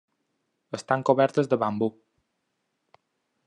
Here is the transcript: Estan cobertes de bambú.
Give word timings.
Estan 0.77 1.03
cobertes 1.11 1.51
de 1.51 1.61
bambú. 1.65 1.91